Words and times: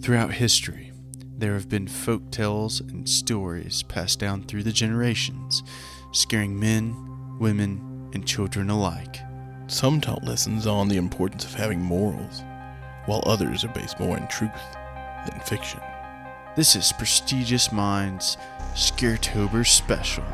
Throughout 0.00 0.32
history, 0.32 0.92
there 1.36 1.54
have 1.54 1.68
been 1.68 1.88
folk 1.88 2.30
tales 2.30 2.80
and 2.80 3.08
stories 3.08 3.82
passed 3.82 4.18
down 4.18 4.42
through 4.42 4.62
the 4.62 4.72
generations, 4.72 5.62
scaring 6.12 6.58
men, 6.58 6.94
women, 7.38 8.10
and 8.14 8.26
children 8.26 8.70
alike. 8.70 9.18
Some 9.66 10.00
taught 10.00 10.24
lessons 10.24 10.66
on 10.66 10.88
the 10.88 10.96
importance 10.96 11.44
of 11.44 11.52
having 11.52 11.80
morals, 11.80 12.42
while 13.06 13.22
others 13.26 13.64
are 13.64 13.72
based 13.74 14.00
more 14.00 14.16
in 14.16 14.26
truth 14.28 14.50
than 15.28 15.40
fiction. 15.40 15.80
This 16.56 16.74
is 16.74 16.92
Prestigious 16.92 17.70
Minds 17.70 18.38
Scaretober 18.74 19.66
Special. 19.66 20.24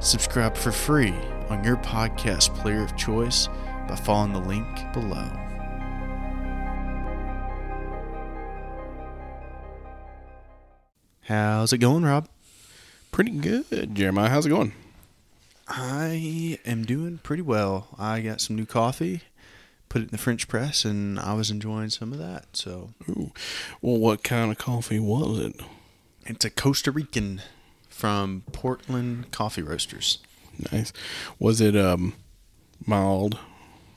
Subscribe 0.00 0.56
for 0.56 0.72
free 0.72 1.14
on 1.50 1.62
your 1.62 1.76
podcast 1.76 2.54
player 2.56 2.82
of 2.82 2.96
choice 2.96 3.48
by 3.86 3.96
following 3.96 4.32
the 4.32 4.40
link 4.40 4.92
below. 4.92 5.43
How's 11.24 11.72
it 11.72 11.78
going, 11.78 12.04
Rob? 12.04 12.28
Pretty 13.10 13.30
good, 13.30 13.94
Jeremiah. 13.94 14.28
How's 14.28 14.44
it 14.44 14.50
going? 14.50 14.72
I 15.66 16.58
am 16.66 16.84
doing 16.84 17.18
pretty 17.22 17.42
well. 17.42 17.88
I 17.98 18.20
got 18.20 18.42
some 18.42 18.56
new 18.56 18.66
coffee, 18.66 19.22
put 19.88 20.02
it 20.02 20.04
in 20.06 20.10
the 20.10 20.18
French 20.18 20.48
press, 20.48 20.84
and 20.84 21.18
I 21.18 21.32
was 21.32 21.50
enjoying 21.50 21.88
some 21.88 22.12
of 22.12 22.18
that. 22.18 22.56
So 22.56 22.90
Ooh. 23.08 23.32
Well, 23.80 23.96
what 23.96 24.22
kind 24.22 24.50
of 24.50 24.58
coffee 24.58 24.98
was 24.98 25.38
it? 25.38 25.60
it's 26.26 26.44
a 26.44 26.50
Costa 26.50 26.90
Rican 26.90 27.40
from 27.88 28.42
Portland 28.52 29.30
Coffee 29.30 29.62
Roasters. 29.62 30.18
Nice. 30.72 30.92
Was 31.38 31.60
it 31.60 31.74
um 31.74 32.14
mild, 32.84 33.38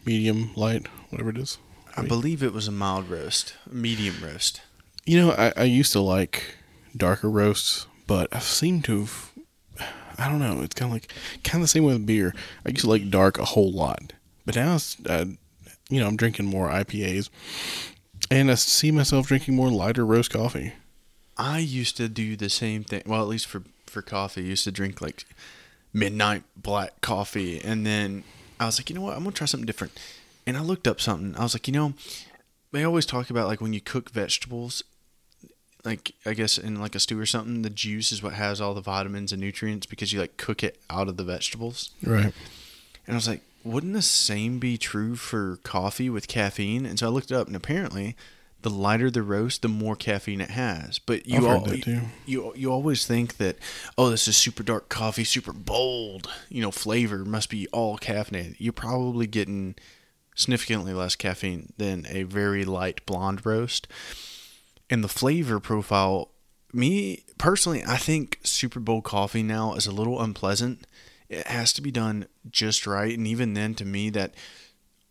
medium, 0.06 0.52
light, 0.56 0.88
whatever 1.10 1.32
it 1.32 1.38
is? 1.38 1.58
I 1.98 2.04
believe 2.04 2.44
it 2.44 2.54
was 2.54 2.68
a 2.68 2.72
mild 2.72 3.10
roast, 3.10 3.56
medium 3.70 4.16
roast. 4.24 4.62
You 5.06 5.20
know, 5.20 5.32
I, 5.32 5.52
I 5.58 5.64
used 5.64 5.94
to 5.94 6.00
like 6.00 6.57
darker 6.98 7.30
roasts, 7.30 7.88
but 8.06 8.34
I 8.36 8.40
seem 8.40 8.82
to 8.84 9.02
have, 9.02 9.32
I 10.18 10.30
don't 10.30 10.40
know, 10.40 10.62
it's 10.62 10.76
kind 10.76 10.90
of 10.90 10.94
like, 10.94 11.14
kind 11.44 11.56
of 11.56 11.62
the 11.62 11.68
same 11.68 11.84
with 11.84 12.06
beer. 12.06 12.34
I 12.66 12.70
used 12.70 12.82
to 12.82 12.90
like 12.90 13.10
dark 13.10 13.38
a 13.38 13.46
whole 13.46 13.72
lot, 13.72 14.14
but 14.46 14.56
now 14.56 14.76
it's, 14.76 14.98
uh, 15.06 15.26
you 15.90 16.00
know, 16.00 16.08
I'm 16.08 16.18
drinking 16.18 16.46
more 16.46 16.70
IPAs, 16.70 17.30
and 18.30 18.52
I 18.52 18.56
see 18.56 18.92
myself 18.92 19.28
drinking 19.28 19.56
more 19.56 19.70
lighter 19.70 20.06
roast 20.06 20.32
coffee. 20.32 20.74
I 21.38 21.60
used 21.60 21.98
to 21.98 22.10
do 22.10 22.36
the 22.36 22.50
same 22.50 22.84
thing. 22.84 23.04
Well, 23.06 23.22
at 23.22 23.28
least 23.28 23.48
for 23.48 23.64
for 23.86 24.02
coffee, 24.02 24.42
I 24.42 24.46
used 24.46 24.66
to 24.66 24.72
drink 24.72 25.02
like 25.02 25.26
midnight 25.94 26.44
black 26.56 27.02
coffee, 27.02 27.62
and 27.62 27.86
then 27.86 28.24
I 28.60 28.66
was 28.66 28.80
like, 28.80 28.90
you 28.90 28.96
know 28.96 29.02
what, 29.02 29.16
I'm 29.16 29.24
gonna 29.24 29.32
try 29.32 29.46
something 29.46 29.66
different. 29.66 29.98
And 30.46 30.58
I 30.58 30.62
looked 30.62 30.88
up 30.88 31.00
something. 31.02 31.36
I 31.36 31.44
was 31.44 31.54
like, 31.54 31.68
you 31.68 31.74
know, 31.74 31.94
they 32.72 32.84
always 32.84 33.06
talk 33.06 33.30
about 33.30 33.48
like 33.48 33.62
when 33.62 33.74
you 33.74 33.82
cook 33.82 34.10
vegetables, 34.10 34.84
like 35.88 36.14
I 36.26 36.34
guess 36.34 36.58
in 36.58 36.80
like 36.80 36.96
a 36.96 37.00
stew 37.00 37.20
or 37.20 37.26
something, 37.26 37.62
the 37.62 37.70
juice 37.70 38.12
is 38.12 38.22
what 38.22 38.34
has 38.34 38.60
all 38.60 38.74
the 38.74 38.82
vitamins 38.82 39.32
and 39.32 39.42
nutrients 39.42 39.86
because 39.86 40.12
you 40.12 40.20
like 40.20 40.38
cook 40.38 40.64
it 40.64 40.80
out 40.90 41.08
of 41.08 41.18
the 41.18 41.24
vegetables. 41.24 41.92
Right. 42.04 42.34
And 43.06 43.14
I 43.14 43.16
was 43.16 43.28
like, 43.28 43.42
wouldn't 43.64 43.94
the 43.94 44.02
same 44.02 44.60
be 44.60 44.78
true 44.78 45.16
for 45.16 45.60
coffee 45.64 46.10
with 46.10 46.28
caffeine? 46.28 46.86
And 46.86 47.00
so 47.00 47.08
I 47.08 47.10
looked 47.10 47.32
it 47.32 47.36
up, 47.36 47.48
and 47.48 47.56
apparently, 47.56 48.18
the 48.64 48.70
lighter 48.70 49.10
the 49.10 49.22
roast, 49.22 49.62
the 49.62 49.70
more 49.70 49.96
caffeine 49.96 50.42
it 50.42 50.52
has. 50.52 51.00
But 51.00 51.26
you 51.26 51.42
that 51.42 51.82
too. 51.84 52.02
you 52.26 52.54
you 52.56 52.72
always 52.72 53.08
think 53.08 53.38
that 53.38 53.58
oh, 53.98 54.10
this 54.10 54.28
is 54.28 54.36
super 54.36 54.64
dark 54.64 54.90
coffee, 54.90 55.24
super 55.24 55.54
bold, 55.54 56.30
you 56.50 56.62
know, 56.62 56.72
flavor 56.72 57.24
must 57.24 57.50
be 57.50 57.68
all 57.70 57.98
caffeinated. 57.98 58.56
You're 58.60 58.74
probably 58.74 59.26
getting 59.26 59.76
significantly 60.36 60.94
less 60.94 61.16
caffeine 61.16 61.72
than 61.78 62.06
a 62.10 62.24
very 62.24 62.66
light 62.66 63.06
blonde 63.06 63.46
roast. 63.46 63.88
And 64.90 65.04
the 65.04 65.10
flavor 65.10 65.60
profile, 65.60 66.32
me 66.74 67.24
personally, 67.38 67.84
I 67.86 67.98
think 67.98 68.40
Super 68.44 68.80
Bowl 68.80 69.02
coffee 69.02 69.44
now 69.44 69.74
is 69.74 69.88
a 69.88 69.92
little 69.92 70.22
unpleasant. 70.22 70.88
It 71.30 71.46
has 71.48 71.74
to 71.74 71.82
be 71.82 71.92
done 71.92 72.28
just 72.50 72.88
right, 72.88 73.18
and 73.18 73.28
even 73.28 73.54
then, 73.54 73.76
to 73.76 73.86
me, 73.86 74.10
that 74.12 74.34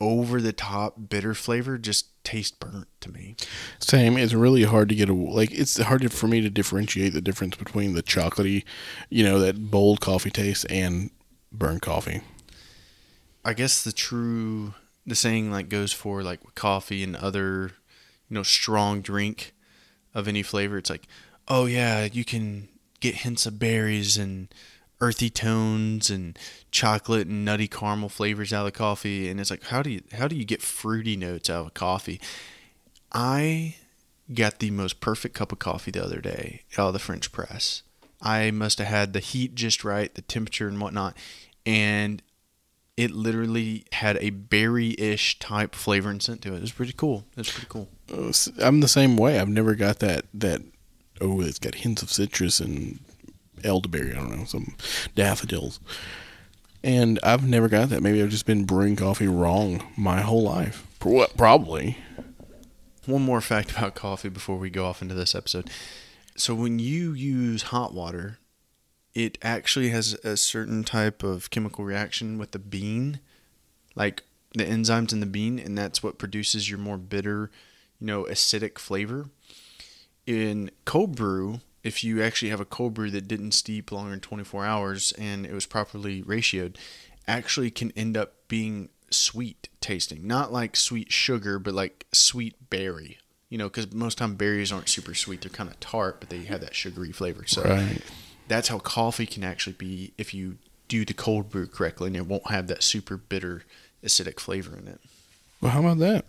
over 0.00 0.40
the 0.40 0.52
top 0.52 1.08
bitter 1.08 1.34
flavor 1.34 1.78
just 1.78 2.06
tastes 2.24 2.56
burnt 2.56 2.88
to 3.00 3.10
me. 3.10 3.36
Same. 3.78 4.16
It's 4.16 4.34
really 4.34 4.64
hard 4.64 4.88
to 4.88 4.94
get 4.94 5.08
a 5.08 5.14
like. 5.14 5.52
It's 5.52 5.78
hard 5.78 6.10
for 6.12 6.26
me 6.26 6.40
to 6.40 6.50
differentiate 6.50 7.12
the 7.12 7.20
difference 7.20 7.56
between 7.56 7.94
the 7.94 8.02
chocolatey, 8.02 8.64
you 9.10 9.24
know, 9.24 9.38
that 9.38 9.70
bold 9.70 10.00
coffee 10.00 10.30
taste 10.30 10.66
and 10.70 11.10
burnt 11.52 11.82
coffee. 11.82 12.22
I 13.44 13.54
guess 13.54 13.84
the 13.84 13.92
true 13.92 14.74
the 15.06 15.14
saying 15.14 15.50
like 15.50 15.68
goes 15.68 15.92
for 15.92 16.22
like 16.22 16.40
coffee 16.54 17.04
and 17.04 17.14
other 17.14 17.72
you 18.28 18.34
know 18.34 18.42
strong 18.42 19.00
drink 19.00 19.54
of 20.16 20.26
any 20.26 20.42
flavor. 20.42 20.78
It's 20.78 20.90
like, 20.90 21.06
oh 21.46 21.66
yeah, 21.66 22.08
you 22.10 22.24
can 22.24 22.68
get 23.00 23.16
hints 23.16 23.46
of 23.46 23.58
berries 23.58 24.16
and 24.16 24.48
earthy 24.98 25.28
tones 25.28 26.08
and 26.08 26.38
chocolate 26.70 27.26
and 27.26 27.44
nutty 27.44 27.68
caramel 27.68 28.08
flavors 28.08 28.52
out 28.52 28.66
of 28.66 28.72
coffee. 28.72 29.28
And 29.28 29.38
it's 29.38 29.50
like, 29.50 29.64
how 29.64 29.82
do 29.82 29.90
you 29.90 30.00
how 30.12 30.26
do 30.26 30.34
you 30.34 30.46
get 30.46 30.62
fruity 30.62 31.16
notes 31.16 31.50
out 31.50 31.66
of 31.66 31.74
coffee? 31.74 32.20
I 33.12 33.76
got 34.32 34.58
the 34.58 34.70
most 34.70 35.00
perfect 35.00 35.34
cup 35.34 35.52
of 35.52 35.58
coffee 35.58 35.90
the 35.90 36.02
other 36.02 36.20
day 36.20 36.62
out 36.78 36.88
of 36.88 36.92
the 36.94 36.98
French 36.98 37.30
press. 37.30 37.82
I 38.22 38.50
must 38.50 38.78
have 38.78 38.88
had 38.88 39.12
the 39.12 39.20
heat 39.20 39.54
just 39.54 39.84
right, 39.84 40.12
the 40.14 40.22
temperature 40.22 40.66
and 40.66 40.80
whatnot, 40.80 41.14
and 41.66 42.22
it 42.96 43.10
literally 43.10 43.84
had 43.92 44.16
a 44.18 44.30
berry-ish 44.30 45.38
type 45.38 45.74
flavor 45.74 46.10
and 46.10 46.22
scent 46.22 46.42
to 46.42 46.54
it. 46.54 46.56
It 46.56 46.62
was 46.62 46.72
pretty 46.72 46.92
cool. 46.92 47.24
It 47.32 47.38
was 47.38 47.50
pretty 47.50 47.68
cool. 47.68 47.88
Uh, 48.12 48.32
I'm 48.64 48.80
the 48.80 48.88
same 48.88 49.16
way. 49.16 49.38
I've 49.38 49.48
never 49.48 49.74
got 49.74 49.98
that 50.00 50.24
that. 50.34 50.62
Oh, 51.20 51.40
it's 51.40 51.58
got 51.58 51.76
hints 51.76 52.02
of 52.02 52.12
citrus 52.12 52.60
and 52.60 53.00
elderberry. 53.64 54.12
I 54.12 54.16
don't 54.16 54.38
know 54.38 54.44
some 54.44 54.74
daffodils. 55.14 55.80
And 56.82 57.18
I've 57.22 57.46
never 57.46 57.68
got 57.68 57.88
that. 57.88 58.02
Maybe 58.02 58.22
I've 58.22 58.28
just 58.28 58.46
been 58.46 58.64
brewing 58.64 58.96
coffee 58.96 59.26
wrong 59.26 59.82
my 59.96 60.20
whole 60.20 60.42
life. 60.42 60.86
Probably. 61.00 61.98
One 63.06 63.22
more 63.22 63.40
fact 63.40 63.70
about 63.72 63.94
coffee 63.94 64.28
before 64.28 64.56
we 64.56 64.70
go 64.70 64.86
off 64.86 65.02
into 65.02 65.14
this 65.14 65.34
episode. 65.34 65.70
So 66.36 66.54
when 66.54 66.78
you 66.78 67.12
use 67.12 67.62
hot 67.62 67.94
water, 67.94 68.38
it 69.16 69.38
actually 69.40 69.88
has 69.88 70.12
a 70.24 70.36
certain 70.36 70.84
type 70.84 71.22
of 71.22 71.48
chemical 71.48 71.86
reaction 71.86 72.36
with 72.36 72.50
the 72.50 72.58
bean, 72.58 73.18
like 73.94 74.22
the 74.52 74.64
enzymes 74.64 75.10
in 75.10 75.20
the 75.20 75.26
bean, 75.26 75.58
and 75.58 75.76
that's 75.76 76.02
what 76.02 76.18
produces 76.18 76.68
your 76.68 76.78
more 76.78 76.98
bitter, 76.98 77.50
you 77.98 78.06
know, 78.06 78.24
acidic 78.24 78.78
flavor. 78.78 79.30
In 80.26 80.70
cold 80.84 81.16
brew, 81.16 81.60
if 81.82 82.04
you 82.04 82.22
actually 82.22 82.50
have 82.50 82.60
a 82.60 82.66
cold 82.66 82.92
brew 82.92 83.10
that 83.10 83.26
didn't 83.26 83.52
steep 83.52 83.90
longer 83.90 84.10
than 84.10 84.20
24 84.20 84.66
hours 84.66 85.12
and 85.12 85.46
it 85.46 85.54
was 85.54 85.64
properly 85.64 86.22
ratioed, 86.22 86.76
actually 87.26 87.70
can 87.70 87.92
end 87.92 88.18
up 88.18 88.34
being 88.48 88.90
sweet 89.10 89.70
tasting. 89.80 90.26
Not 90.26 90.52
like 90.52 90.76
sweet 90.76 91.10
sugar, 91.10 91.58
but 91.58 91.72
like 91.72 92.04
sweet 92.12 92.68
berry. 92.68 93.16
You 93.48 93.56
know, 93.56 93.68
because 93.68 93.90
most 93.94 94.18
time 94.18 94.34
berries 94.34 94.72
aren't 94.72 94.90
super 94.90 95.14
sweet; 95.14 95.40
they're 95.40 95.50
kind 95.50 95.70
of 95.70 95.80
tart, 95.80 96.20
but 96.20 96.28
they 96.28 96.44
have 96.44 96.60
that 96.60 96.74
sugary 96.74 97.12
flavor. 97.12 97.46
So 97.46 97.62
Right. 97.62 98.02
That's 98.48 98.68
how 98.68 98.78
coffee 98.78 99.26
can 99.26 99.44
actually 99.44 99.74
be 99.74 100.12
if 100.18 100.32
you 100.32 100.58
do 100.88 101.04
the 101.04 101.14
cold 101.14 101.50
brew 101.50 101.66
correctly, 101.66 102.08
and 102.08 102.16
it 102.16 102.26
won't 102.26 102.50
have 102.50 102.66
that 102.68 102.82
super 102.82 103.16
bitter 103.16 103.64
acidic 104.04 104.38
flavor 104.38 104.76
in 104.76 104.86
it. 104.88 105.00
Well, 105.60 105.72
how 105.72 105.80
about 105.80 105.98
that? 105.98 106.24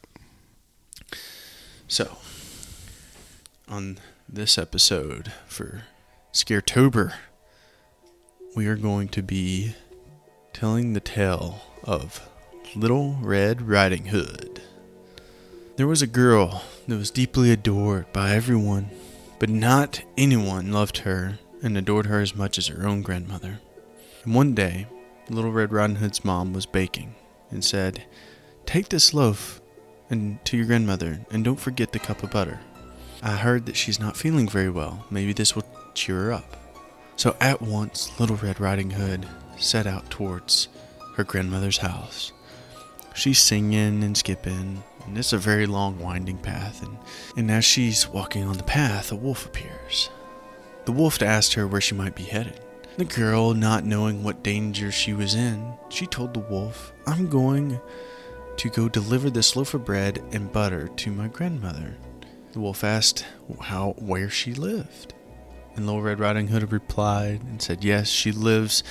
So, 1.88 2.18
on 3.68 4.00
this 4.28 4.58
episode 4.58 5.32
for 5.48 5.84
Scaretober, 6.34 7.14
we 8.56 8.68
are 8.68 8.76
going 8.76 9.10
to 9.10 9.22
be 9.22 9.76
telling 10.54 10.94
the 10.94 11.00
tale 11.00 11.62
of 11.84 12.28
Little 12.76 13.18
Red 13.22 13.62
Riding 13.62 14.06
Hood. 14.08 14.62
There 15.76 15.88
was 15.88 16.02
a 16.02 16.08
girl 16.08 16.64
that 16.88 16.98
was 16.98 17.12
deeply 17.12 17.52
adored 17.52 18.12
by 18.12 18.32
everyone, 18.32 18.90
but 19.38 19.50
not 19.50 20.02
anyone 20.18 20.72
loved 20.72 21.00
her 21.00 21.38
and 21.62 21.78
adored 21.78 22.06
her 22.06 22.20
as 22.20 22.36
much 22.36 22.58
as 22.58 22.68
her 22.68 22.88
own 22.88 23.02
grandmother. 23.02 23.60
And 24.24 24.36
one 24.36 24.54
day, 24.54 24.88
Little 25.30 25.52
Red 25.52 25.72
Riding 25.72 25.98
Hood's 25.98 26.24
mom 26.24 26.54
was 26.54 26.66
baking 26.66 27.16
and 27.52 27.64
said, 27.64 28.06
Take 28.66 28.90
this 28.90 29.14
loaf 29.14 29.62
and 30.10 30.44
to 30.46 30.58
your 30.58 30.66
grandmother, 30.66 31.22
and 31.32 31.44
don't 31.44 31.60
forget 31.60 31.92
the 31.92 32.00
cup 32.00 32.24
of 32.24 32.32
butter. 32.32 32.60
I 33.22 33.32
heard 33.32 33.66
that 33.66 33.76
she's 33.76 34.00
not 34.00 34.16
feeling 34.16 34.48
very 34.48 34.70
well. 34.70 35.06
Maybe 35.10 35.34
this 35.34 35.56
will 35.56 35.66
cheer 35.94 36.26
her 36.26 36.34
up. 36.34 36.58
So 37.16 37.36
at 37.42 37.62
once, 37.62 38.18
Little 38.20 38.36
Red 38.36 38.60
Riding 38.60 38.92
Hood 38.92 39.28
set 39.58 39.88
out 39.88 40.10
towards 40.10 40.68
her 41.16 41.24
grandmother's 41.24 41.80
house. 41.80 42.32
She's 43.16 43.40
singing 43.40 44.04
and 44.04 44.16
skipping, 44.16 44.84
and 45.06 45.18
it's 45.18 45.34
a 45.34 45.38
very 45.38 45.66
long, 45.66 45.98
winding 46.00 46.38
path. 46.38 46.84
And, 46.84 46.98
and 47.36 47.50
as 47.50 47.66
she's 47.66 48.08
walking 48.08 48.44
on 48.44 48.58
the 48.58 48.64
path, 48.64 49.12
a 49.12 49.16
wolf 49.16 49.48
appears. 49.48 50.10
The 50.88 50.94
wolf 50.94 51.22
asked 51.22 51.56
her 51.56 51.68
where 51.68 51.82
she 51.82 51.96
might 51.96 52.16
be 52.16 52.24
headed. 52.24 52.62
The 52.96 53.04
girl, 53.04 53.54
not 53.54 53.84
knowing 53.84 54.24
what 54.24 54.42
danger 54.42 54.90
she 54.90 55.12
was 55.12 55.36
in, 55.36 55.74
she 55.90 56.06
told 56.06 56.34
the 56.34 56.40
wolf, 56.40 56.94
I'm 57.06 57.28
going 57.28 57.82
to 58.56 58.70
go 58.70 58.88
deliver 58.88 59.30
this 59.30 59.58
loaf 59.58 59.74
of 59.74 59.84
bread 59.84 60.24
and 60.32 60.50
butter 60.50 60.88
to 60.88 61.12
my 61.12 61.28
grandmother. 61.28 61.98
The 62.54 62.62
wolf 62.62 62.86
asked 62.86 63.26
how 63.60 63.96
where 63.98 64.30
she 64.30 64.54
lived. 64.54 65.14
And 65.76 65.86
Little 65.86 66.02
Red 66.02 66.22
Riding 66.22 66.48
Hood 66.48 66.72
replied 66.72 67.42
and 67.44 67.62
said, 67.62 67.84
Yes, 67.84 68.08
she 68.08 68.32
lives 68.32 68.82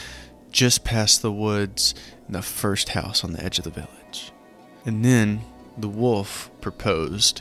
just 0.50 0.84
past 0.84 1.22
the 1.22 1.32
woods 1.32 1.94
in 2.26 2.34
the 2.34 2.42
first 2.42 2.90
house 2.90 3.25
on 3.25 3.32
the 3.32 3.42
edge 3.42 3.56
of 3.56 3.64
the 3.64 3.70
village. 3.70 4.32
And 4.84 5.02
then 5.02 5.40
the 5.78 5.88
wolf 5.88 6.50
proposed. 6.60 7.40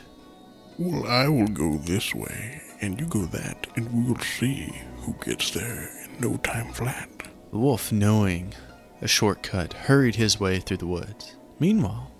Well, 0.78 1.06
I 1.06 1.28
will 1.28 1.48
go 1.48 1.76
this 1.76 2.14
way, 2.14 2.62
and 2.80 3.00
you 3.00 3.06
go 3.06 3.24
that, 3.26 3.66
and 3.76 3.90
we 3.92 4.10
will 4.10 4.20
see 4.20 4.72
who 4.98 5.14
gets 5.24 5.50
there 5.50 5.90
in 6.04 6.20
no 6.20 6.36
time 6.38 6.72
flat. 6.72 7.08
The 7.50 7.58
wolf, 7.58 7.92
knowing 7.92 8.54
a 9.00 9.08
shortcut, 9.08 9.72
hurried 9.72 10.16
his 10.16 10.40
way 10.40 10.60
through 10.60 10.78
the 10.78 10.86
woods. 10.86 11.36
Meanwhile, 11.58 12.12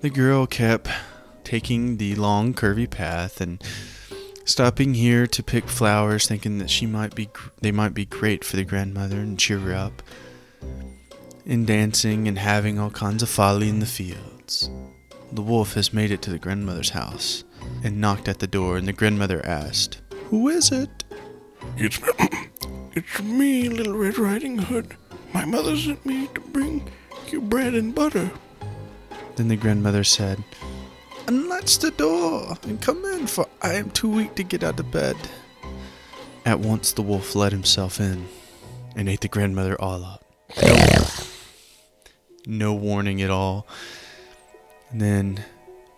the 0.00 0.10
girl 0.10 0.46
kept 0.46 0.88
taking 1.44 1.96
the 1.96 2.14
long, 2.14 2.54
curvy 2.54 2.88
path 2.88 3.40
and 3.40 3.62
stopping 4.44 4.94
here 4.94 5.26
to 5.26 5.42
pick 5.42 5.68
flowers, 5.68 6.26
thinking 6.26 6.58
that 6.58 6.70
she 6.70 6.86
might 6.86 7.14
be 7.14 7.28
they 7.60 7.72
might 7.72 7.94
be 7.94 8.04
great 8.04 8.44
for 8.44 8.56
the 8.56 8.64
grandmother 8.64 9.18
and 9.18 9.38
cheer 9.38 9.58
her 9.58 9.74
up, 9.74 10.02
and 11.46 11.66
dancing 11.66 12.28
and 12.28 12.38
having 12.38 12.78
all 12.78 12.90
kinds 12.90 13.22
of 13.22 13.28
folly 13.28 13.68
in 13.68 13.80
the 13.80 13.86
fields. 13.86 14.70
The 15.32 15.42
wolf 15.42 15.74
has 15.74 15.92
made 15.92 16.10
it 16.10 16.22
to 16.22 16.30
the 16.30 16.38
grandmother's 16.38 16.90
house 16.90 17.44
and 17.82 18.00
knocked 18.00 18.28
at 18.28 18.38
the 18.38 18.46
door, 18.46 18.76
and 18.76 18.86
the 18.88 18.92
grandmother 18.92 19.44
asked, 19.44 20.00
"Who 20.30 20.48
is 20.48 20.70
it?" 20.72 21.04
It's 21.76 22.00
it's 22.94 23.22
me, 23.22 23.68
Little 23.68 23.96
Red 23.96 24.18
Riding 24.18 24.58
Hood. 24.58 24.96
My 25.32 25.44
mother 25.44 25.76
sent 25.76 26.04
me 26.04 26.28
to 26.34 26.40
bring 26.40 26.90
you 27.30 27.40
bread 27.40 27.74
and 27.74 27.94
butter. 27.94 28.30
Then 29.36 29.48
the 29.48 29.56
grandmother 29.56 30.02
said, 30.02 30.42
Unlatch 31.28 31.78
the 31.78 31.90
door 31.90 32.56
and 32.62 32.80
come 32.80 33.04
in, 33.04 33.26
for 33.26 33.46
I 33.60 33.74
am 33.74 33.90
too 33.90 34.08
weak 34.08 34.34
to 34.36 34.42
get 34.42 34.64
out 34.64 34.80
of 34.80 34.90
bed. 34.90 35.16
At 36.44 36.60
once 36.60 36.92
the 36.92 37.02
wolf 37.02 37.34
let 37.34 37.52
himself 37.52 38.00
in 38.00 38.26
and 38.96 39.08
ate 39.08 39.20
the 39.20 39.28
grandmother 39.28 39.80
all 39.80 40.04
up. 40.04 40.24
No, 42.46 42.72
warning 42.72 43.20
at 43.20 43.30
all. 43.30 43.66
And 44.90 45.00
then 45.00 45.44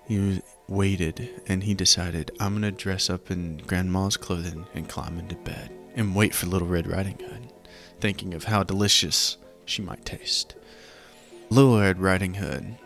he 0.08 0.42
waited 0.70 1.42
and 1.46 1.64
he 1.64 1.74
decided, 1.74 2.30
I'm 2.40 2.52
going 2.52 2.62
to 2.62 2.70
dress 2.70 3.10
up 3.10 3.30
in 3.30 3.58
grandma's 3.66 4.16
clothing 4.16 4.66
and 4.74 4.88
climb 4.88 5.18
into 5.18 5.34
bed 5.34 5.70
and 5.96 6.14
wait 6.14 6.34
for 6.34 6.46
Little 6.46 6.68
Red 6.68 6.86
Riding 6.86 7.18
Hood, 7.18 7.52
thinking 8.00 8.32
of 8.32 8.44
how 8.44 8.62
delicious 8.62 9.36
she 9.64 9.82
might 9.82 10.04
taste. 10.04 10.54
Little 11.50 11.78
Red 11.78 12.00
Riding 12.00 12.34
Hood 12.34 12.76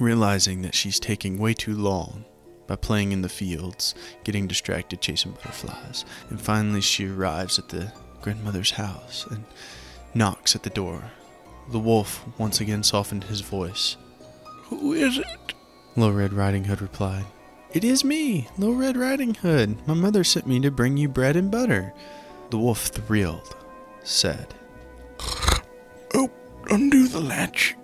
realizing 0.00 0.62
that 0.62 0.74
she's 0.74 0.98
taking 0.98 1.38
way 1.38 1.54
too 1.54 1.74
long 1.74 2.24
by 2.66 2.76
playing 2.76 3.12
in 3.12 3.22
the 3.22 3.28
fields, 3.28 3.94
getting 4.24 4.46
distracted 4.46 5.00
chasing 5.00 5.32
butterflies, 5.32 6.04
and 6.30 6.40
finally 6.40 6.80
she 6.80 7.06
arrives 7.08 7.58
at 7.58 7.68
the 7.68 7.92
grandmother's 8.22 8.72
house 8.72 9.26
and 9.30 9.44
knocks 10.14 10.54
at 10.54 10.62
the 10.62 10.70
door. 10.70 11.02
The 11.70 11.78
wolf 11.78 12.24
once 12.38 12.60
again 12.60 12.82
softened 12.82 13.24
his 13.24 13.40
voice. 13.40 13.96
Who 14.64 14.92
is 14.92 15.18
it? 15.18 15.54
Little 15.96 16.12
Red 16.12 16.32
Riding 16.32 16.64
Hood 16.64 16.82
replied. 16.82 17.24
It 17.72 17.84
is 17.84 18.04
me, 18.04 18.48
Little 18.58 18.74
Red 18.74 18.96
Riding 18.96 19.34
Hood. 19.34 19.86
My 19.86 19.94
mother 19.94 20.24
sent 20.24 20.46
me 20.46 20.58
to 20.60 20.70
bring 20.70 20.96
you 20.96 21.08
bread 21.08 21.36
and 21.36 21.50
butter. 21.50 21.92
The 22.50 22.58
wolf 22.58 22.86
thrilled, 22.86 23.56
said, 24.02 24.54
Oh, 26.14 26.30
undo 26.70 27.06
the 27.06 27.20
latch 27.20 27.76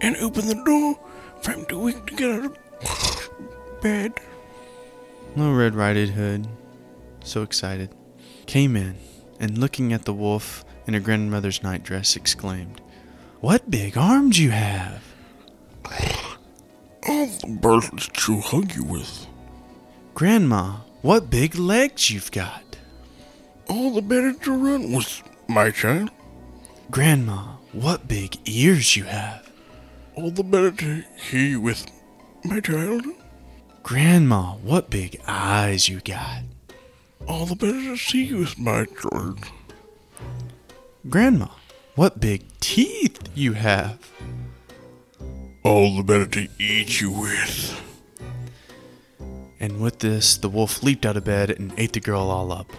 and 0.00 0.16
open 0.16 0.46
the 0.46 0.62
door 0.64 0.98
for 1.42 1.50
I'm 1.50 1.66
too 1.66 1.78
weak 1.78 2.06
to 2.06 2.14
get 2.14 2.30
out 2.30 2.44
of 2.46 3.80
bed. 3.82 4.14
Little 5.36 5.54
Red 5.54 5.74
Riding 5.74 6.12
Hood, 6.12 6.48
so 7.22 7.42
excited, 7.42 7.94
came 8.46 8.76
in 8.76 8.96
and 9.38 9.58
looking 9.58 9.92
at 9.92 10.04
the 10.06 10.14
wolf 10.14 10.64
in 10.86 10.94
her 10.94 11.00
grandmother's 11.00 11.62
nightdress 11.62 12.16
exclaimed, 12.16 12.80
What 13.40 13.70
big 13.70 13.98
arms 13.98 14.38
you 14.38 14.50
have! 14.50 15.02
All 17.18 17.26
the 17.26 17.48
birds 17.48 18.08
to 18.12 18.38
hug 18.38 18.76
you 18.76 18.84
with. 18.84 19.26
Grandma, 20.14 20.76
what 21.02 21.28
big 21.28 21.56
legs 21.56 22.12
you've 22.12 22.30
got! 22.30 22.76
All 23.68 23.90
the 23.90 24.02
better 24.02 24.32
to 24.32 24.52
run 24.52 24.92
with, 24.92 25.24
my 25.48 25.72
child. 25.72 26.10
Grandma, 26.92 27.56
what 27.72 28.06
big 28.06 28.36
ears 28.44 28.94
you 28.94 29.02
have! 29.02 29.50
All 30.14 30.30
the 30.30 30.44
better 30.44 30.70
to 30.70 31.02
hear 31.16 31.40
you 31.40 31.60
with, 31.60 31.90
my 32.44 32.60
child. 32.60 33.04
Grandma, 33.82 34.52
what 34.62 34.88
big 34.88 35.20
eyes 35.26 35.88
you 35.88 35.98
got! 35.98 36.44
All 37.26 37.46
the 37.46 37.56
better 37.56 37.82
to 37.82 37.96
see 37.96 38.26
you 38.26 38.38
with, 38.38 38.56
my 38.60 38.84
child. 38.84 39.40
Grandma, 41.08 41.48
what 41.96 42.20
big 42.20 42.44
teeth 42.60 43.18
you 43.34 43.54
have! 43.54 43.98
All 45.68 45.98
the 45.98 46.02
better 46.02 46.24
to 46.24 46.48
eat 46.58 46.98
you 46.98 47.10
with. 47.10 47.78
And 49.60 49.82
with 49.82 49.98
this, 49.98 50.38
the 50.38 50.48
wolf 50.48 50.82
leaped 50.82 51.04
out 51.04 51.18
of 51.18 51.24
bed 51.24 51.50
and 51.50 51.74
ate 51.76 51.92
the 51.92 52.00
girl 52.00 52.30
all 52.30 52.52
up. 52.52 52.72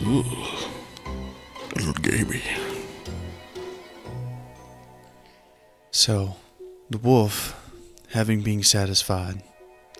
Ooh, 0.00 0.24
little 1.76 1.92
gamey. 2.02 2.42
So, 5.92 6.34
the 6.90 6.98
wolf, 6.98 7.54
having 8.10 8.42
been 8.42 8.64
satisfied, 8.64 9.40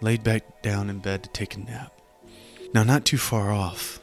laid 0.01 0.23
back 0.23 0.63
down 0.63 0.91
in 0.91 0.99
bed 0.99 1.23
to 1.23 1.29
take 1.31 1.57
a 1.57 1.61
nap. 1.61 1.93
Now, 2.73 2.83
not 2.83 3.05
too 3.05 3.19
far 3.19 3.53
off, 3.53 4.01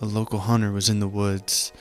a 0.00 0.06
local 0.06 0.40
hunter 0.40 0.72
was 0.72 0.88
in 0.88 1.00
the 1.00 1.08
woods. 1.08 1.72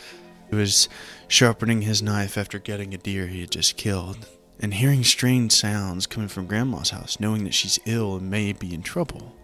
He 0.50 0.56
was 0.56 0.88
sharpening 1.28 1.82
his 1.82 2.02
knife 2.02 2.38
after 2.38 2.60
getting 2.60 2.94
a 2.94 2.98
deer 2.98 3.28
he 3.28 3.42
had 3.42 3.52
just 3.52 3.78
killed, 3.78 4.28
and 4.60 4.74
hearing 4.76 5.04
strange 5.04 5.52
sounds 5.52 6.06
coming 6.06 6.30
from 6.30 6.46
Grandma's 6.46 6.92
house, 6.92 7.20
knowing 7.20 7.44
that 7.44 7.54
she's 7.54 7.80
ill 7.86 8.16
and 8.18 8.30
may 8.30 8.54
be 8.54 8.74
in 8.74 8.84
trouble. 8.84 9.36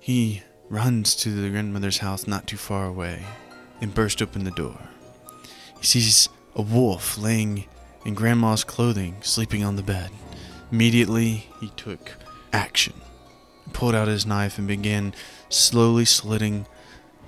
He 0.00 0.42
runs 0.68 1.14
to 1.16 1.30
the 1.30 1.48
grandmother's 1.50 1.98
house 1.98 2.26
not 2.26 2.46
too 2.46 2.56
far 2.56 2.86
away 2.86 3.24
and 3.80 3.94
bursts 3.94 4.20
open 4.20 4.44
the 4.44 4.50
door. 4.50 4.78
He 5.78 5.86
sees 5.86 6.28
a 6.54 6.62
wolf 6.62 7.16
laying 7.16 7.66
in 8.04 8.14
Grandma's 8.14 8.64
clothing, 8.64 9.16
sleeping 9.20 9.64
on 9.64 9.76
the 9.76 9.82
bed. 9.82 10.10
Immediately, 10.72 11.48
he 11.60 11.68
took 11.76 12.12
action, 12.52 12.94
pulled 13.72 13.94
out 13.94 14.08
his 14.08 14.26
knife, 14.26 14.58
and 14.58 14.66
began 14.68 15.14
slowly 15.48 16.04
slitting 16.04 16.66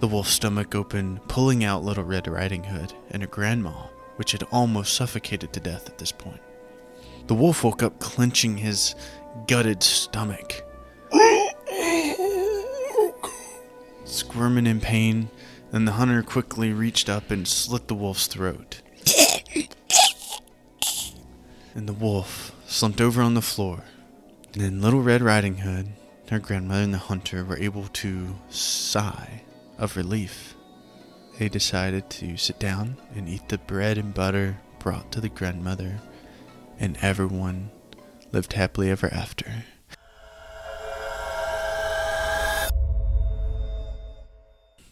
the 0.00 0.08
wolf's 0.08 0.30
stomach 0.30 0.74
open, 0.74 1.20
pulling 1.28 1.62
out 1.62 1.84
Little 1.84 2.04
Red 2.04 2.26
Riding 2.26 2.64
Hood 2.64 2.94
and 3.10 3.22
her 3.22 3.28
grandma, 3.28 3.88
which 4.16 4.32
had 4.32 4.42
almost 4.50 4.94
suffocated 4.94 5.52
to 5.52 5.60
death 5.60 5.88
at 5.88 5.98
this 5.98 6.12
point. 6.12 6.40
The 7.26 7.34
wolf 7.34 7.62
woke 7.62 7.82
up 7.82 7.98
clenching 8.00 8.56
his 8.56 8.94
gutted 9.46 9.82
stomach, 9.82 10.64
squirming 14.04 14.66
in 14.66 14.80
pain, 14.80 15.30
then 15.70 15.84
the 15.84 15.92
hunter 15.92 16.22
quickly 16.22 16.72
reached 16.72 17.08
up 17.08 17.30
and 17.30 17.46
slit 17.46 17.88
the 17.88 17.94
wolf's 17.94 18.26
throat. 18.26 18.80
and 21.74 21.88
the 21.88 21.92
wolf 21.92 22.52
slumped 22.66 23.00
over 23.00 23.22
on 23.22 23.34
the 23.34 23.42
floor. 23.42 23.84
Then 24.52 24.80
Little 24.80 25.00
Red 25.00 25.22
Riding 25.22 25.58
Hood, 25.58 25.90
her 26.28 26.40
grandmother, 26.40 26.82
and 26.82 26.94
the 26.94 26.98
hunter 26.98 27.44
were 27.44 27.56
able 27.56 27.86
to 27.86 28.34
sigh 28.48 29.42
of 29.78 29.96
relief. 29.96 30.56
They 31.38 31.48
decided 31.48 32.10
to 32.10 32.36
sit 32.36 32.58
down 32.58 32.96
and 33.14 33.28
eat 33.28 33.48
the 33.48 33.58
bread 33.58 33.96
and 33.96 34.12
butter 34.12 34.60
brought 34.80 35.12
to 35.12 35.20
the 35.20 35.28
grandmother, 35.28 36.00
and 36.80 36.98
everyone 37.00 37.70
lived 38.32 38.54
happily 38.54 38.90
ever 38.90 39.12
after. 39.14 39.64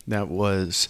That 0.07 0.29
was 0.29 0.89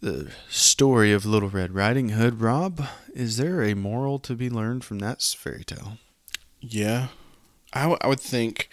the 0.00 0.30
story 0.48 1.12
of 1.12 1.26
Little 1.26 1.50
Red 1.50 1.74
Riding 1.74 2.08
Hood. 2.08 2.40
Rob, 2.40 2.82
is 3.14 3.36
there 3.36 3.62
a 3.62 3.74
moral 3.74 4.18
to 4.20 4.34
be 4.34 4.48
learned 4.48 4.84
from 4.84 5.00
that 5.00 5.22
fairy 5.22 5.64
tale? 5.64 5.98
Yeah, 6.60 7.08
I, 7.76 7.82
w- 7.82 7.98
I 8.00 8.08
would 8.08 8.20
think 8.20 8.68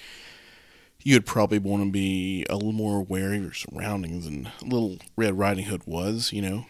you'd 1.01 1.25
probably 1.25 1.60
want 1.60 1.83
to 1.83 1.91
be 1.91 2.45
a 2.50 2.55
little 2.55 2.72
more 2.72 2.98
aware 2.98 3.33
of 3.33 3.41
your 3.41 3.53
surroundings 3.53 4.25
than 4.25 4.50
Little 4.62 4.98
Red 5.15 5.38
Riding 5.38 5.65
Hood 5.65 5.83
was, 5.86 6.31
you 6.31 6.41
know. 6.41 6.65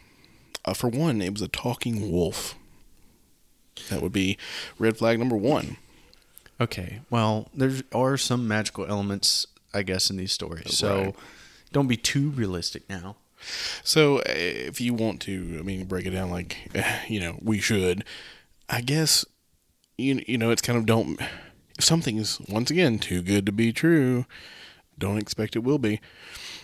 Uh, 0.65 0.73
for 0.73 0.89
one, 0.89 1.21
it 1.21 1.33
was 1.33 1.41
a 1.41 1.47
talking 1.47 2.11
wolf. 2.11 2.55
That 3.89 4.01
would 4.01 4.13
be 4.13 4.37
red 4.79 4.97
flag 4.97 5.19
number 5.19 5.35
one. 5.35 5.77
Okay, 6.61 7.01
well, 7.09 7.49
there 7.53 7.71
are 7.93 8.15
some 8.17 8.47
magical 8.47 8.85
elements, 8.85 9.45
I 9.73 9.83
guess, 9.83 10.09
in 10.09 10.17
these 10.17 10.31
stories. 10.31 10.77
So 10.77 11.15
don't 11.71 11.87
be 11.87 11.97
too 11.97 12.29
realistic 12.29 12.87
now. 12.89 13.17
So, 13.83 14.19
uh, 14.19 14.23
if 14.27 14.79
you 14.79 14.93
want 14.93 15.19
to, 15.23 15.57
I 15.59 15.63
mean, 15.63 15.83
break 15.85 16.05
it 16.05 16.11
down 16.11 16.29
like, 16.29 16.57
you 17.09 17.19
know, 17.19 17.37
we 17.41 17.59
should, 17.59 18.05
I 18.69 18.79
guess, 18.81 19.25
you, 19.97 20.23
you 20.27 20.37
know, 20.37 20.51
it's 20.51 20.61
kind 20.61 20.77
of 20.79 20.85
don't, 20.85 21.19
if 21.77 21.83
something's, 21.83 22.39
once 22.41 22.69
again, 22.71 22.99
too 22.99 23.21
good 23.21 23.45
to 23.45 23.51
be 23.51 23.71
true, 23.73 24.25
don't 24.97 25.17
expect 25.17 25.55
it 25.55 25.63
will 25.63 25.79
be. 25.79 25.99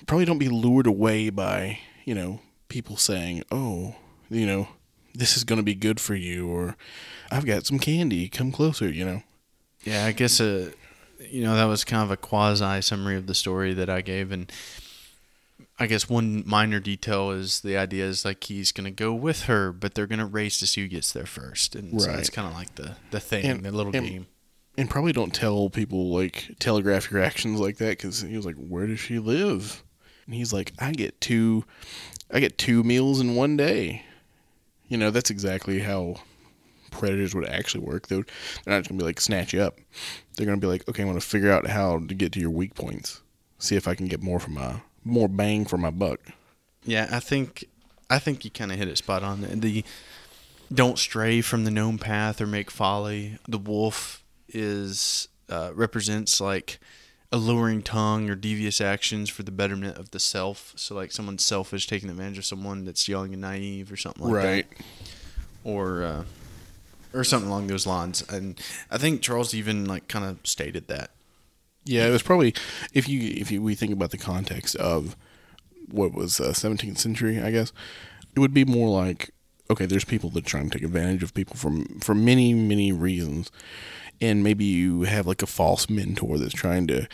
Probably 0.06 0.26
don't 0.26 0.38
be 0.38 0.50
lured 0.50 0.88
away 0.88 1.30
by, 1.30 1.80
you 2.06 2.14
know, 2.16 2.42
people 2.68 2.96
saying, 2.98 3.44
oh, 3.52 3.96
you 4.30 4.46
know, 4.46 4.68
this 5.16 5.36
is 5.36 5.44
going 5.44 5.58
to 5.58 5.64
be 5.64 5.74
good 5.76 6.00
for 6.00 6.16
you, 6.16 6.48
or 6.48 6.76
I've 7.32 7.46
got 7.46 7.66
some 7.66 7.80
candy, 7.80 8.30
come 8.30 8.52
closer, 8.52 8.88
you 8.90 9.04
know. 9.06 9.24
Yeah, 9.84 10.06
I 10.06 10.12
guess 10.12 10.40
uh, 10.40 10.72
you 11.20 11.42
know 11.42 11.56
that 11.56 11.66
was 11.66 11.84
kind 11.86 12.04
of 12.04 12.12
a 12.12 12.18
quasi 12.18 12.82
summary 12.82 13.16
of 13.16 13.28
the 13.28 13.34
story 13.34 13.74
that 13.74 13.90
I 13.90 14.02
gave, 14.02 14.32
and 14.32 14.52
I 15.80 15.88
guess 15.88 16.10
one 16.10 16.44
minor 16.46 16.80
detail 16.80 17.32
is 17.32 17.62
the 17.62 17.78
idea 17.78 18.06
is 18.06 18.26
like 18.26 18.44
he's 18.44 18.72
gonna 18.72 18.92
go 18.92 19.14
with 19.14 19.44
her, 19.44 19.72
but 19.72 19.96
they're 19.96 20.06
gonna 20.08 20.26
race 20.26 20.60
to 20.60 20.68
see 20.68 20.82
who 20.82 20.88
gets 20.90 21.12
there 21.14 21.26
first, 21.26 21.76
and 21.76 22.00
so 22.02 22.10
Right. 22.10 22.20
it's 22.20 22.30
kind 22.30 22.48
of 22.48 22.54
like 22.54 22.76
the 22.76 22.98
the 23.12 23.20
thing, 23.20 23.46
And- 23.46 23.64
the 23.66 23.72
little 23.72 23.92
game. 23.92 24.28
And 24.80 24.90
probably 24.90 25.12
don't 25.12 25.34
tell 25.34 25.70
people 25.70 26.10
like 26.10 26.56
telegraph 26.58 27.12
your 27.12 27.22
actions 27.22 27.60
like 27.60 27.80
that 27.80 27.98
because 27.98 28.22
he 28.22 28.38
was 28.38 28.46
like, 28.46 28.56
"Where 28.56 28.88
does 28.88 29.02
she 29.02 29.20
live?" 29.20 29.84
And 30.26 30.34
he's 30.34 30.54
like, 30.54 30.72
"I 30.80 30.94
get 30.94 31.20
two, 31.20 31.66
I 32.32 32.40
get 32.40 32.58
two 32.58 32.82
meals 32.84 33.20
in 33.20 33.36
one 33.36 33.58
day." 33.58 34.06
You 34.88 34.96
know, 34.96 35.12
that's 35.12 35.30
exactly 35.30 35.80
how 35.80 36.22
predators 36.92 37.36
would 37.36 37.46
actually 37.46 37.84
work. 37.84 38.08
They're 38.08 38.24
they're 38.64 38.74
not 38.74 38.80
just 38.80 38.90
gonna 38.90 39.00
be 39.00 39.04
like 39.04 39.20
snatch 39.20 39.52
you 39.52 39.62
up. 39.62 39.80
They're 40.38 40.46
gonna 40.46 40.60
be 40.60 40.68
like, 40.68 40.88
"Okay, 40.88 41.02
I'm 41.02 41.10
gonna 41.10 41.20
figure 41.20 41.52
out 41.52 41.68
how 41.68 42.00
to 42.00 42.14
get 42.14 42.32
to 42.32 42.40
your 42.40 42.50
weak 42.50 42.74
points. 42.74 43.20
See 43.58 43.76
if 43.76 43.86
I 43.86 43.96
can 43.96 44.08
get 44.08 44.24
more 44.24 44.40
from 44.40 44.54
my 44.54 44.82
more 45.04 45.28
bang 45.28 45.66
for 45.66 45.78
my 45.78 45.90
buck." 45.90 46.22
Yeah, 46.86 47.10
I 47.12 47.20
think 47.20 47.66
I 48.10 48.18
think 48.18 48.46
you 48.46 48.52
kind 48.52 48.72
of 48.72 48.78
hit 48.78 48.88
it 48.88 48.98
spot 48.98 49.24
on. 49.24 49.42
The 49.42 49.84
don't 50.74 50.98
stray 50.98 51.42
from 51.42 51.66
the 51.66 51.72
known 51.72 51.98
path 51.98 52.40
or 52.40 52.48
make 52.48 52.72
folly. 52.72 53.40
The 53.46 53.58
wolf 53.58 54.19
is 54.54 55.28
uh, 55.50 55.72
represents 55.74 56.40
like 56.40 56.80
alluring 57.32 57.82
tongue 57.82 58.30
or 58.30 58.36
devious 58.36 58.82
actions 58.82 59.30
for 59.30 59.44
the 59.44 59.52
betterment 59.52 59.98
of 59.98 60.12
the 60.12 60.20
self. 60.20 60.74
So 60.76 60.96
like 60.96 61.12
someone's 61.12 61.44
selfish 61.44 61.88
taking 61.88 62.10
advantage 62.10 62.38
of 62.38 62.46
someone 62.46 62.86
that's 62.86 63.08
young 63.08 63.34
and 63.34 63.42
naive 63.42 63.92
or 63.92 63.98
something 63.98 64.24
like 64.24 64.34
right. 64.34 64.70
that, 64.70 64.86
or 65.64 66.04
uh, 66.04 66.24
or 67.14 67.24
something 67.24 67.50
along 67.50 67.68
those 67.68 67.88
lines. 67.88 68.24
And 68.30 68.60
I 68.90 68.98
think 68.98 69.22
Charles 69.22 69.54
even 69.54 69.86
like 69.86 70.08
kind 70.08 70.26
of 70.26 70.40
stated 70.44 70.88
that. 70.88 71.12
Yeah, 71.86 72.08
it 72.08 72.12
was 72.12 72.24
probably 72.24 72.54
if 72.94 73.08
you 73.08 73.34
if 73.36 73.52
you, 73.52 73.62
we 73.62 73.76
think 73.76 73.94
about 73.94 74.12
the 74.12 74.18
context 74.18 74.76
of 74.76 75.16
what 75.90 76.14
was 76.14 76.40
uh, 76.40 76.50
17th 76.50 77.00
century, 77.00 77.42
I 77.42 77.52
guess 77.52 77.74
it 78.36 78.40
would 78.40 78.54
be 78.54 78.66
more 78.66 78.90
like 78.90 79.32
okay, 79.72 79.86
there's 79.86 80.06
people 80.06 80.32
that 80.32 80.46
try 80.46 80.60
and 80.60 80.72
take 80.72 80.84
advantage 80.84 81.24
of 81.24 81.34
people 81.34 81.56
from 81.56 81.86
for 82.00 82.16
many 82.16 82.54
many 82.54 82.92
reasons, 82.92 83.52
and 84.22 84.44
maybe 84.44 84.66
you 84.66 85.04
have 85.04 85.28
like 85.28 85.42
a 85.42 85.48
false 85.48 85.90
mentor 85.90 86.38
that's 86.38 86.54
trying 86.54 86.88
to 86.88 87.08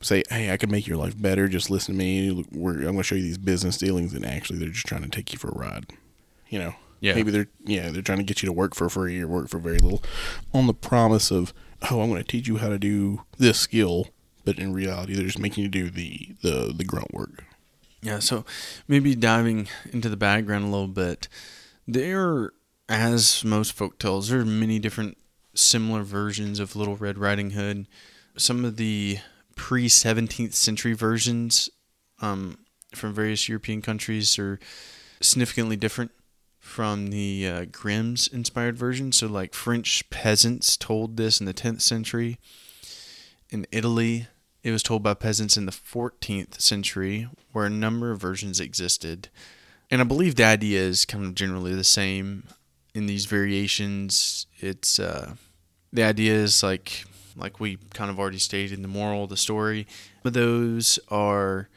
say, 0.00 0.22
hey, 0.30 0.52
I 0.52 0.56
can 0.56 0.70
make 0.70 0.86
your 0.86 0.96
life 0.96 1.20
better. 1.20 1.48
Just 1.48 1.70
listen 1.70 1.94
to 1.94 1.98
me. 1.98 2.46
We're, 2.52 2.74
I'm 2.74 2.82
going 2.82 2.96
to 2.98 3.02
show 3.02 3.14
you 3.16 3.22
these 3.22 3.38
business 3.38 3.76
dealings, 3.78 4.14
and 4.14 4.24
actually 4.24 4.58
they're 4.58 4.68
just 4.68 4.86
trying 4.86 5.02
to 5.02 5.08
take 5.08 5.32
you 5.32 5.38
for 5.38 5.48
a 5.48 5.58
ride. 5.58 5.86
You 6.48 6.58
know, 6.60 6.74
Yeah. 7.00 7.14
Maybe 7.14 7.30
they're 7.30 7.48
yeah 7.64 7.90
they're 7.90 8.02
trying 8.02 8.18
to 8.18 8.24
get 8.24 8.42
you 8.42 8.46
to 8.46 8.52
work 8.52 8.74
for 8.74 8.88
free 8.88 9.20
or 9.20 9.28
work 9.28 9.48
for 9.48 9.58
very 9.58 9.78
little, 9.78 10.02
on 10.54 10.66
the 10.66 10.74
promise 10.74 11.30
of 11.30 11.52
oh 11.90 12.00
I'm 12.00 12.08
going 12.10 12.22
to 12.22 12.26
teach 12.26 12.48
you 12.48 12.56
how 12.56 12.68
to 12.70 12.78
do 12.78 13.22
this 13.38 13.58
skill, 13.58 14.08
but 14.44 14.58
in 14.58 14.72
reality 14.72 15.14
they're 15.14 15.26
just 15.26 15.38
making 15.38 15.64
you 15.64 15.68
do 15.70 15.90
the 15.90 16.34
the 16.42 16.72
the 16.76 16.84
grunt 16.84 17.12
work. 17.12 17.44
Yeah, 18.00 18.20
so 18.20 18.44
maybe 18.86 19.14
diving 19.16 19.68
into 19.92 20.08
the 20.08 20.16
background 20.16 20.64
a 20.64 20.68
little 20.68 20.86
bit. 20.88 21.26
There, 21.86 22.52
as 22.88 23.44
most 23.44 23.72
folk 23.72 23.98
tales, 23.98 24.28
there 24.28 24.40
are 24.40 24.44
many 24.44 24.78
different 24.78 25.18
similar 25.58 26.02
versions 26.02 26.60
of 26.60 26.76
Little 26.76 26.96
Red 26.96 27.18
Riding 27.18 27.50
Hood. 27.50 27.86
Some 28.36 28.64
of 28.64 28.76
the 28.76 29.18
pre 29.56 29.88
17th 29.88 30.54
century 30.54 30.94
versions 30.94 31.68
um, 32.20 32.58
from 32.94 33.12
various 33.12 33.48
European 33.48 33.82
countries 33.82 34.38
are 34.38 34.58
significantly 35.20 35.76
different 35.76 36.12
from 36.58 37.08
the 37.08 37.48
uh, 37.48 37.64
Grimm's 37.70 38.28
inspired 38.28 38.76
version. 38.76 39.12
So, 39.12 39.26
like 39.26 39.54
French 39.54 40.08
peasants 40.10 40.76
told 40.76 41.16
this 41.16 41.40
in 41.40 41.46
the 41.46 41.54
10th 41.54 41.80
century. 41.80 42.38
In 43.50 43.66
Italy, 43.72 44.26
it 44.62 44.70
was 44.70 44.82
told 44.82 45.02
by 45.02 45.14
peasants 45.14 45.56
in 45.56 45.66
the 45.66 45.72
14th 45.72 46.60
century, 46.60 47.28
where 47.52 47.64
a 47.64 47.70
number 47.70 48.10
of 48.10 48.20
versions 48.20 48.60
existed. 48.60 49.28
And 49.90 50.00
I 50.00 50.04
believe 50.04 50.34
the 50.34 50.44
idea 50.44 50.80
is 50.80 51.06
kind 51.06 51.24
of 51.24 51.34
generally 51.34 51.74
the 51.74 51.84
same 51.84 52.44
in 52.94 53.06
these 53.06 53.24
variations. 53.26 54.46
It's 54.58 54.98
uh, 54.98 55.36
the 55.92 56.02
idea 56.02 56.34
is 56.34 56.62
like 56.62 57.04
like 57.36 57.60
we 57.60 57.78
kind 57.94 58.10
of 58.10 58.18
already 58.18 58.38
stated 58.38 58.72
in 58.72 58.82
the 58.82 58.88
moral 58.88 59.24
of 59.24 59.30
the 59.30 59.36
story, 59.36 59.86
but 60.22 60.34
those 60.34 60.98
are 61.08 61.68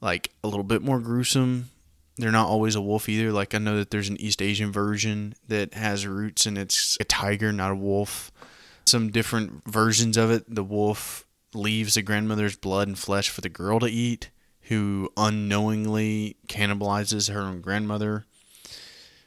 like 0.00 0.30
a 0.44 0.48
little 0.48 0.64
bit 0.64 0.82
more 0.82 1.00
gruesome. 1.00 1.70
They're 2.16 2.30
not 2.30 2.48
always 2.48 2.74
a 2.74 2.80
wolf 2.80 3.08
either. 3.08 3.32
Like 3.32 3.54
I 3.54 3.58
know 3.58 3.76
that 3.78 3.90
there's 3.90 4.08
an 4.08 4.20
East 4.20 4.42
Asian 4.42 4.72
version 4.72 5.34
that 5.48 5.74
has 5.74 6.06
roots 6.06 6.46
and 6.46 6.56
it's 6.56 6.96
a 7.00 7.04
tiger, 7.04 7.52
not 7.52 7.72
a 7.72 7.76
wolf. 7.76 8.30
Some 8.84 9.10
different 9.10 9.64
versions 9.66 10.16
of 10.16 10.30
it, 10.30 10.44
the 10.52 10.64
wolf 10.64 11.26
leaves 11.54 11.94
the 11.94 12.02
grandmother's 12.02 12.56
blood 12.56 12.88
and 12.88 12.98
flesh 12.98 13.28
for 13.28 13.40
the 13.40 13.48
girl 13.48 13.80
to 13.80 13.86
eat, 13.86 14.30
who 14.62 15.10
unknowingly 15.16 16.36
cannibalizes 16.46 17.32
her 17.32 17.40
own 17.40 17.60
grandmother. 17.60 18.26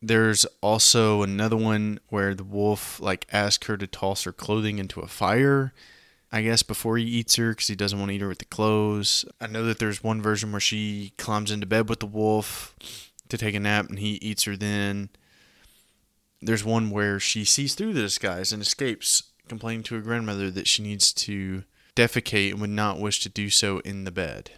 There's 0.05 0.45
also 0.59 1.23
another 1.23 1.55
one 1.55 2.01
where 2.09 2.35
the 2.35 2.43
wolf 2.43 2.99
like 2.99 3.25
asks 3.31 3.67
her 3.67 3.77
to 3.77 3.87
toss 3.87 4.25
her 4.25 4.33
clothing 4.33 4.77
into 4.77 4.99
a 4.99 5.07
fire. 5.07 5.73
I 6.29 6.41
guess 6.41 6.61
before 6.61 6.97
he 6.97 7.05
eats 7.05 7.37
her 7.37 7.51
because 7.51 7.67
he 7.67 7.75
doesn't 7.75 7.97
want 7.97 8.09
to 8.09 8.15
eat 8.15 8.21
her 8.21 8.27
with 8.27 8.39
the 8.39 8.45
clothes. 8.45 9.23
I 9.39 9.47
know 9.47 9.63
that 9.65 9.79
there's 9.79 10.03
one 10.03 10.21
version 10.21 10.51
where 10.51 10.59
she 10.59 11.13
climbs 11.17 11.51
into 11.51 11.65
bed 11.67 11.87
with 11.87 12.01
the 12.01 12.05
wolf 12.05 12.75
to 13.29 13.37
take 13.37 13.55
a 13.55 13.59
nap 13.61 13.87
and 13.87 13.97
he 13.97 14.15
eats 14.15 14.43
her 14.43 14.57
then. 14.57 15.09
There's 16.41 16.65
one 16.65 16.89
where 16.89 17.17
she 17.19 17.45
sees 17.45 17.73
through 17.73 17.93
the 17.93 18.01
disguise 18.01 18.51
and 18.51 18.61
escapes, 18.61 19.23
complaining 19.47 19.83
to 19.83 19.95
her 19.95 20.01
grandmother 20.01 20.51
that 20.51 20.67
she 20.67 20.83
needs 20.83 21.13
to 21.13 21.63
defecate 21.95 22.51
and 22.51 22.59
would 22.59 22.69
not 22.71 22.99
wish 22.99 23.21
to 23.21 23.29
do 23.29 23.49
so 23.49 23.79
in 23.79 24.03
the 24.03 24.11
bed. 24.11 24.51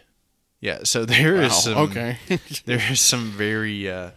Yeah, 0.60 0.80
so 0.82 1.04
there 1.06 1.36
is 1.36 1.52
Wow, 1.52 1.58
some 1.58 1.76
okay. 1.78 2.18
there 2.64 2.82
is 2.90 3.00
some 3.00 3.30
very 3.30 3.88
uh, 3.88 4.10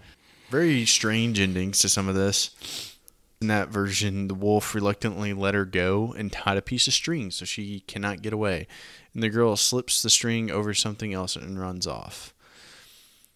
very 0.49 0.85
strange 0.85 1.39
endings 1.39 1.79
to 1.79 1.89
some 1.89 2.07
of 2.07 2.15
this. 2.15 2.95
In 3.41 3.47
that 3.47 3.69
version, 3.69 4.27
the 4.27 4.33
wolf 4.33 4.75
reluctantly 4.75 5.31
let 5.31 5.53
her 5.53 5.63
go 5.63 6.13
and 6.17 6.31
tied 6.31 6.57
a 6.57 6.61
piece 6.61 6.87
of 6.87 6.93
string 6.93 7.31
so 7.31 7.45
she 7.45 7.81
cannot 7.81 8.21
get 8.21 8.33
away. 8.33 8.67
And 9.13 9.23
the 9.23 9.29
girl 9.29 9.55
slips 9.55 10.01
the 10.01 10.09
string 10.09 10.51
over 10.51 10.73
something 10.73 11.13
else 11.13 11.35
and 11.35 11.59
runs 11.59 11.87
off. 11.87 12.33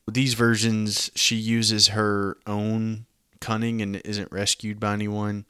With 0.06 0.16
these 0.16 0.34
versions, 0.34 1.10
she 1.16 1.38
uses 1.38 1.90
her 1.90 2.38
own 2.46 3.06
cunning 3.40 3.82
and 3.82 4.02
isn't 4.04 4.32
rescued 4.32 4.80
by 4.80 4.94
anyone. 4.94 5.46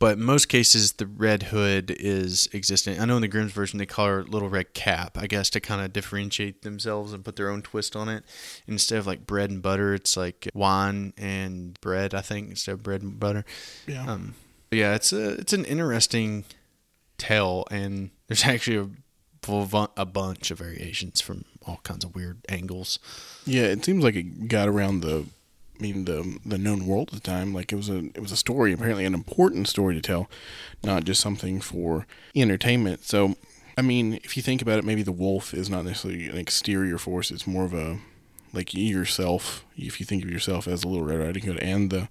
But 0.00 0.18
most 0.18 0.46
cases, 0.46 0.92
the 0.92 1.06
red 1.06 1.44
hood 1.44 1.94
is 2.00 2.48
existent. 2.54 3.00
I 3.00 3.04
know 3.04 3.16
in 3.16 3.22
the 3.22 3.28
Grimm's 3.28 3.52
version, 3.52 3.78
they 3.78 3.86
call 3.86 4.06
her 4.06 4.24
Little 4.24 4.48
Red 4.48 4.72
Cap, 4.72 5.16
I 5.16 5.26
guess, 5.26 5.50
to 5.50 5.60
kind 5.60 5.82
of 5.84 5.92
differentiate 5.92 6.62
themselves 6.62 7.12
and 7.12 7.22
put 7.22 7.36
their 7.36 7.50
own 7.50 7.60
twist 7.60 7.94
on 7.94 8.08
it. 8.08 8.24
Instead 8.66 8.98
of 8.98 9.06
like 9.06 9.26
bread 9.26 9.50
and 9.50 9.60
butter, 9.60 9.92
it's 9.94 10.16
like 10.16 10.48
wine 10.54 11.12
and 11.18 11.78
bread, 11.82 12.14
I 12.14 12.22
think, 12.22 12.48
instead 12.48 12.72
of 12.72 12.82
bread 12.82 13.02
and 13.02 13.20
butter. 13.20 13.44
yeah. 13.86 14.10
Um, 14.10 14.34
yeah, 14.70 14.94
it's 14.94 15.12
a 15.12 15.32
it's 15.32 15.52
an 15.52 15.64
interesting 15.64 16.44
tale, 17.18 17.64
and 17.70 18.10
there's 18.28 18.44
actually 18.46 18.76
a 18.76 18.88
a 19.96 20.06
bunch 20.06 20.50
of 20.50 20.58
variations 20.58 21.20
from 21.20 21.44
all 21.66 21.80
kinds 21.82 22.04
of 22.04 22.14
weird 22.14 22.38
angles. 22.48 22.98
Yeah, 23.44 23.64
it 23.64 23.84
seems 23.84 24.04
like 24.04 24.14
it 24.14 24.48
got 24.48 24.68
around 24.68 25.00
the, 25.00 25.26
mean 25.80 26.04
the 26.04 26.38
the 26.44 26.58
known 26.58 26.86
world 26.86 27.08
at 27.08 27.14
the 27.14 27.20
time. 27.20 27.52
Like 27.54 27.72
it 27.72 27.76
was 27.76 27.88
a 27.88 27.98
it 27.98 28.20
was 28.20 28.32
a 28.32 28.36
story, 28.36 28.72
apparently 28.72 29.04
an 29.04 29.14
important 29.14 29.68
story 29.68 29.94
to 29.94 30.00
tell, 30.00 30.30
not 30.82 31.04
just 31.04 31.20
something 31.20 31.60
for 31.60 32.06
entertainment. 32.34 33.04
So, 33.04 33.36
I 33.76 33.82
mean, 33.82 34.14
if 34.24 34.36
you 34.36 34.42
think 34.42 34.62
about 34.62 34.78
it, 34.78 34.84
maybe 34.84 35.02
the 35.02 35.12
wolf 35.12 35.54
is 35.54 35.70
not 35.70 35.84
necessarily 35.84 36.28
an 36.28 36.38
exterior 36.38 36.98
force. 36.98 37.30
It's 37.30 37.46
more 37.46 37.64
of 37.64 37.74
a 37.74 37.98
like 38.52 38.74
yourself. 38.74 39.64
If 39.76 40.00
you 40.00 40.06
think 40.06 40.24
of 40.24 40.30
yourself 40.30 40.66
as 40.66 40.84
a 40.84 40.88
little 40.88 41.06
Red 41.06 41.20
Riding 41.20 41.44
Hood 41.44 41.58
and 41.58 41.90
the 41.90 42.08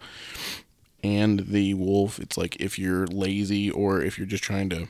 and 1.04 1.48
the 1.48 1.74
wolf, 1.76 2.20
it's 2.20 2.38
like 2.38 2.56
if 2.60 2.78
you're 2.78 3.08
lazy 3.08 3.72
or 3.72 4.02
if 4.02 4.18
you're 4.18 4.28
just 4.28 4.44
trying 4.44 4.70
to 4.70 4.88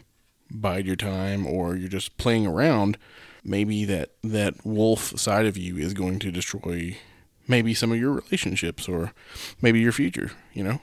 bide 0.52 0.86
your 0.86 0.96
time 0.96 1.46
or 1.46 1.76
you're 1.76 1.90
just 1.90 2.18
playing 2.18 2.48
around, 2.48 2.98
maybe 3.44 3.86
that 3.86 4.10
that 4.24 4.66
wolf 4.66 5.20
side 5.20 5.46
of 5.46 5.58
you 5.58 5.78
is 5.78 5.94
going 5.94 6.20
to 6.20 6.32
destroy 6.32 6.98
maybe 7.50 7.74
some 7.74 7.92
of 7.92 7.98
your 8.00 8.12
relationships 8.14 8.88
or 8.88 9.12
maybe 9.62 9.80
your 9.82 9.92
future, 9.92 10.32
you 10.54 10.64
know? 10.64 10.80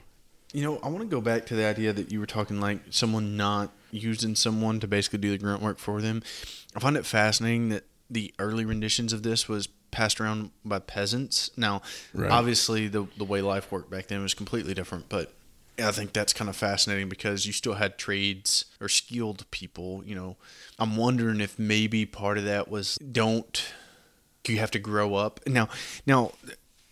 You 0.53 0.63
know, 0.63 0.79
I 0.83 0.89
want 0.89 1.01
to 1.01 1.07
go 1.09 1.21
back 1.21 1.47
to 1.47 1.55
the 1.55 1.65
idea 1.65 1.93
that 1.93 2.13
you 2.13 2.21
were 2.21 2.27
talking 2.27 2.61
like 2.61 2.81
someone 2.91 3.37
not 3.37 3.73
using 3.91 4.35
someone 4.35 4.81
to 4.81 4.89
basically 4.89 5.19
do 5.21 5.31
the 5.31 5.39
grunt 5.39 5.63
work 5.63 5.79
for 5.79 6.03
them. 6.03 6.23
I 6.75 6.81
find 6.81 6.97
it 6.97 7.07
fascinating 7.07 7.69
that 7.71 7.85
the 8.11 8.35
early 8.39 8.65
renditions 8.65 9.13
of 9.13 9.23
this 9.23 9.49
was 9.49 9.69
passed 9.91 10.21
around 10.21 10.51
by 10.65 10.79
peasants. 10.79 11.51
Now, 11.57 11.83
Right. 12.13 12.31
obviously, 12.31 12.89
the 12.89 13.07
the 13.17 13.25
way 13.25 13.41
life 13.43 13.71
worked 13.73 13.91
back 13.91 14.09
then 14.09 14.23
was 14.23 14.35
completely 14.35 14.75
different, 14.75 15.09
but 15.09 15.33
I 15.79 15.91
think 15.91 16.13
that's 16.13 16.33
kind 16.33 16.49
of 16.49 16.57
fascinating 16.57 17.09
because 17.09 17.47
you 17.47 17.53
still 17.53 17.75
had 17.75 17.99
trades 17.99 18.65
or 18.81 18.89
skilled 18.89 19.51
people. 19.51 20.03
You 20.07 20.15
know, 20.15 20.37
I'm 20.79 20.97
wondering 20.97 21.41
if 21.41 21.59
maybe 21.59 22.07
part 22.07 22.39
of 22.39 22.45
that 22.45 22.69
was 22.69 22.97
don't 22.99 23.63
you 24.49 24.59
have 24.59 24.71
to 24.73 24.79
grow 24.79 25.15
up 25.15 25.41
now. 25.47 25.69
Now, 26.07 26.33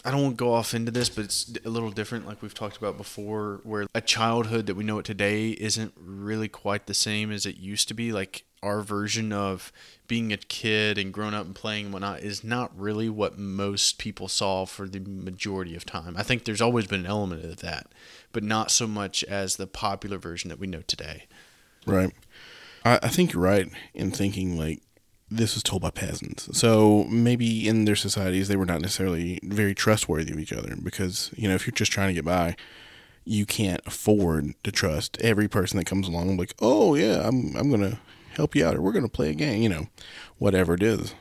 I 0.05 0.11
don't 0.11 0.23
want 0.23 0.35
to 0.35 0.45
go 0.45 0.53
off 0.53 0.75
into 0.75 0.91
this, 0.91 1.09
but 1.09 1.25
it's 1.25 1.51
a 1.65 1.71
little 1.71 1.91
different, 1.91 2.27
like 2.27 2.43
we've 2.43 2.53
talked 2.53 2.77
about 2.77 2.99
before, 2.99 3.61
where 3.65 3.87
a 3.95 4.03
childhood 4.03 4.67
that 4.67 4.75
we 4.75 4.85
know 4.85 4.99
it 4.99 5.07
today 5.07 5.51
isn't 5.51 5.95
really 5.97 6.49
quite 6.49 6.87
the 6.87 6.95
same 6.95 7.33
as 7.33 7.47
it 7.47 7.57
used 7.57 7.89
to 7.89 7.95
be. 7.95 8.13
Like 8.13 8.45
our 8.63 8.83
version 8.83 9.33
of 9.33 9.73
being 10.07 10.31
a 10.31 10.37
kid 10.37 10.99
and 10.99 11.13
growing 11.13 11.33
up 11.33 11.47
and 11.47 11.55
playing 11.55 11.87
and 11.87 11.93
whatnot 11.95 12.21
is 12.21 12.45
not 12.45 12.79
really 12.79 13.09
what 13.09 13.39
most 13.39 13.99
people 13.99 14.29
saw 14.29 14.67
for 14.67 14.87
the 14.87 15.01
majority 15.01 15.75
of 15.75 15.87
time. 15.87 16.17
I 16.19 16.23
think 16.23 16.45
there's 16.45 16.61
always 16.61 16.87
been 16.87 17.01
an 17.01 17.07
element 17.07 17.45
of 17.45 17.61
that, 17.61 17.87
but 18.33 18.43
not 18.43 18.71
so 18.71 18.87
much 18.87 19.25
as 19.25 19.57
the 19.57 19.67
popular 19.67 20.19
version 20.19 20.51
that 20.51 20.59
we 20.59 20.67
know 20.67 20.83
today. 20.87 21.25
Right. 21.87 22.13
I, 22.85 22.99
I 23.03 23.09
think 23.09 23.33
you're 23.33 23.43
right 23.43 23.71
in 23.95 24.11
thinking 24.11 24.59
like 24.59 24.83
this 25.31 25.55
was 25.55 25.63
told 25.63 25.83
by 25.83 25.91
peasants. 25.91 26.49
So 26.57 27.05
maybe 27.05 27.67
in 27.67 27.85
their 27.85 27.97
societies 27.97 28.49
they 28.49 28.57
were 28.57 28.67
not 28.67 28.81
necessarily 28.81 29.41
very 29.43 29.75
trustworthy 29.75 30.33
of 30.33 30.39
each 30.39 30.53
other 30.53 30.77
because, 30.83 31.31
you 31.37 31.49
know, 31.49 31.55
if 31.55 31.67
you're 31.67 31.73
just 31.73 31.93
trying 31.93 32.09
to 32.09 32.15
get 32.15 32.25
by, 32.25 32.57
you 33.25 33.47
can't 33.47 33.81
afford 33.87 34.55
to 34.63 34.71
trust 34.71 35.19
every 35.21 35.49
person 35.49 35.79
that 35.79 35.87
comes 35.87 36.09
along 36.09 36.37
like, 36.37 36.55
"Oh 36.61 36.95
yeah, 36.95 37.27
I'm 37.27 37.57
I'm 37.57 37.71
going 37.71 37.91
to 37.91 37.99
help 38.37 38.55
you 38.55 38.67
out 38.67 38.77
or 38.77 38.83
we're 38.83 38.93
going 38.93 39.05
to 39.05 39.11
play 39.11 39.31
a 39.31 39.35
game," 39.35 39.63
you 39.63 39.69
know, 39.69 39.87
whatever 40.39 40.75
it 40.75 40.83
is. 40.83 41.15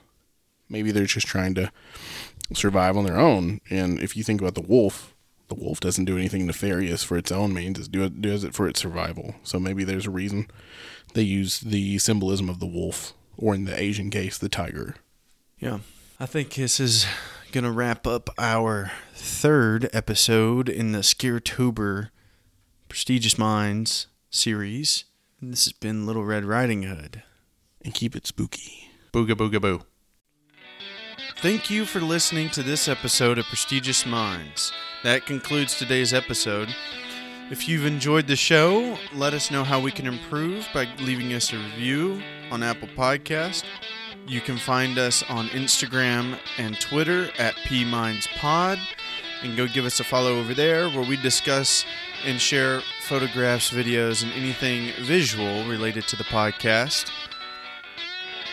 Maybe 0.69 0.91
they're 0.91 1.05
just 1.05 1.27
trying 1.27 1.53
to 1.55 1.71
survive 2.53 2.97
on 2.97 3.05
their 3.05 3.17
own. 3.17 3.61
And 3.69 3.99
if 3.99 4.17
you 4.17 4.23
think 4.23 4.41
about 4.41 4.55
the 4.55 4.61
wolf, 4.61 5.13
the 5.47 5.55
wolf 5.55 5.79
doesn't 5.79 6.05
do 6.05 6.17
anything 6.17 6.45
nefarious 6.45 7.03
for 7.03 7.17
its 7.17 7.31
own 7.31 7.53
means; 7.53 7.79
it 7.79 7.91
do- 7.91 8.09
does 8.09 8.43
it 8.43 8.53
for 8.53 8.67
its 8.67 8.81
survival. 8.81 9.35
So 9.43 9.59
maybe 9.59 9.83
there's 9.83 10.07
a 10.07 10.11
reason 10.11 10.47
they 11.13 11.21
use 11.21 11.59
the 11.59 11.99
symbolism 11.99 12.49
of 12.49 12.59
the 12.59 12.65
wolf, 12.65 13.13
or 13.37 13.55
in 13.55 13.65
the 13.65 13.79
Asian 13.79 14.09
case, 14.09 14.37
the 14.37 14.49
tiger. 14.49 14.95
Yeah. 15.59 15.79
I 16.19 16.25
think 16.25 16.53
this 16.53 16.79
is 16.79 17.05
going 17.51 17.63
to 17.63 17.71
wrap 17.71 18.07
up 18.07 18.29
our 18.37 18.91
third 19.13 19.89
episode 19.93 20.69
in 20.69 20.91
the 20.91 20.99
Scaretober 20.99 22.09
Prestigious 22.89 23.37
Minds 23.37 24.07
series. 24.29 25.05
And 25.41 25.51
this 25.51 25.65
has 25.65 25.73
been 25.73 26.05
Little 26.05 26.23
Red 26.23 26.45
Riding 26.45 26.83
Hood. 26.83 27.23
And 27.83 27.93
keep 27.93 28.15
it 28.15 28.25
spooky. 28.25 28.89
Booga 29.11 29.33
booga 29.33 29.61
boo. 29.61 29.81
Thank 31.37 31.69
you 31.69 31.85
for 31.85 31.99
listening 31.99 32.49
to 32.51 32.63
this 32.63 32.87
episode 32.87 33.37
of 33.37 33.45
Prestigious 33.45 34.05
Minds. 34.05 34.71
That 35.03 35.25
concludes 35.25 35.77
today's 35.77 36.13
episode. 36.13 36.73
If 37.51 37.67
you've 37.67 37.85
enjoyed 37.85 38.27
the 38.27 38.37
show, 38.37 38.97
let 39.13 39.33
us 39.33 39.51
know 39.51 39.65
how 39.65 39.79
we 39.79 39.91
can 39.91 40.07
improve 40.07 40.67
by 40.73 40.87
leaving 40.99 41.33
us 41.33 41.51
a 41.51 41.57
review 41.57 42.23
on 42.51 42.63
Apple 42.63 42.87
Podcast. 42.89 43.63
You 44.27 44.41
can 44.41 44.57
find 44.57 44.97
us 44.97 45.23
on 45.29 45.47
Instagram 45.47 46.39
and 46.57 46.79
Twitter 46.79 47.29
at 47.37 47.55
PMindsPod 47.55 48.79
and 49.43 49.57
go 49.57 49.67
give 49.67 49.85
us 49.85 49.99
a 49.99 50.03
follow 50.03 50.39
over 50.39 50.53
there 50.53 50.89
where 50.89 51.07
we 51.07 51.17
discuss 51.17 51.85
and 52.25 52.39
share 52.39 52.81
photographs, 53.07 53.69
videos, 53.69 54.23
and 54.23 54.31
anything 54.33 54.93
visual 55.03 55.65
related 55.65 56.07
to 56.07 56.15
the 56.15 56.23
podcast. 56.23 57.11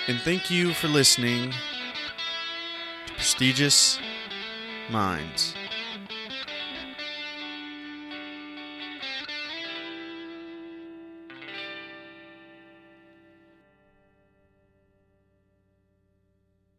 And 0.09 0.19
thank 0.21 0.51
you 0.51 0.75
for 0.75 0.89
listening 0.89 1.53
to 3.07 3.15
Prestigious 3.15 3.99
Minds. 4.91 5.55